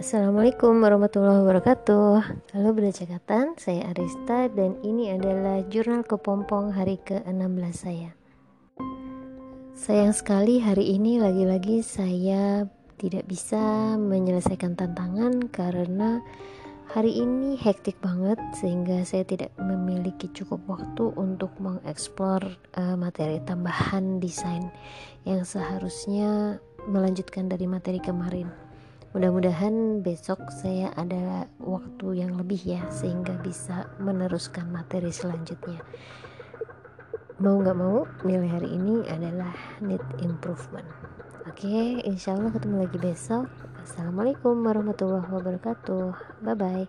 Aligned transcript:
Assalamualaikum 0.00 0.80
warahmatullahi 0.80 1.44
wabarakatuh. 1.44 2.08
Halo 2.56 2.72
Bunda 2.72 2.88
Cekatan, 2.88 3.60
saya 3.60 3.92
Arista 3.92 4.48
dan 4.48 4.80
ini 4.80 5.12
adalah 5.12 5.60
jurnal 5.68 6.08
kepompong 6.08 6.72
hari 6.72 6.96
ke-16 7.04 7.74
saya. 7.76 8.16
Sayang 9.76 10.16
sekali 10.16 10.56
hari 10.64 10.96
ini 10.96 11.20
lagi-lagi 11.20 11.84
saya 11.84 12.64
tidak 12.96 13.28
bisa 13.28 13.60
menyelesaikan 14.00 14.72
tantangan 14.72 15.52
karena 15.52 16.24
hari 16.88 17.20
ini 17.20 17.60
hektik 17.60 18.00
banget 18.00 18.40
sehingga 18.56 19.04
saya 19.04 19.28
tidak 19.28 19.52
memiliki 19.60 20.32
cukup 20.32 20.64
waktu 20.64 21.12
untuk 21.12 21.52
mengeksplor 21.60 22.40
uh, 22.72 22.96
materi 22.96 23.36
tambahan 23.44 24.16
desain 24.16 24.64
yang 25.28 25.44
seharusnya 25.44 26.56
melanjutkan 26.88 27.52
dari 27.52 27.68
materi 27.68 28.00
kemarin 28.00 28.69
mudah-mudahan 29.10 30.06
besok 30.06 30.54
saya 30.54 30.94
ada 30.94 31.50
waktu 31.58 32.22
yang 32.22 32.38
lebih 32.38 32.62
ya 32.62 32.82
sehingga 32.94 33.34
bisa 33.42 33.90
meneruskan 33.98 34.70
materi 34.70 35.10
selanjutnya. 35.10 35.82
Mau 37.40 37.58
nggak 37.58 37.78
mau 37.78 38.04
nilai 38.22 38.50
hari 38.52 38.70
ini 38.70 39.02
adalah 39.08 39.50
need 39.82 40.04
improvement. 40.22 40.86
Oke 41.48 42.04
insya 42.06 42.36
Allah 42.38 42.54
ketemu 42.54 42.86
lagi 42.86 42.98
besok. 43.00 43.50
Assalamualaikum 43.82 44.60
warahmatullahi 44.62 45.26
wabarakatuh. 45.26 46.14
Bye 46.44 46.54
bye 46.54 46.86